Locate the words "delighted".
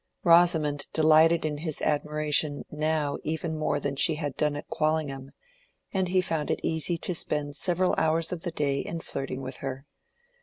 0.93-1.45